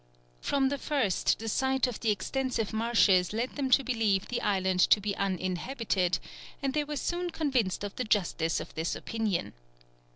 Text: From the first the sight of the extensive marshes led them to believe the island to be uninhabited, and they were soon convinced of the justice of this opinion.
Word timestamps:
From 0.41 0.69
the 0.69 0.79
first 0.79 1.37
the 1.37 1.47
sight 1.47 1.85
of 1.85 1.99
the 1.99 2.09
extensive 2.09 2.73
marshes 2.73 3.33
led 3.33 3.51
them 3.55 3.69
to 3.69 3.83
believe 3.83 4.27
the 4.29 4.41
island 4.41 4.79
to 4.89 4.99
be 4.99 5.15
uninhabited, 5.15 6.17
and 6.59 6.73
they 6.73 6.83
were 6.83 6.95
soon 6.97 7.29
convinced 7.29 7.83
of 7.83 7.95
the 7.97 8.03
justice 8.03 8.59
of 8.59 8.73
this 8.73 8.95
opinion. 8.95 9.53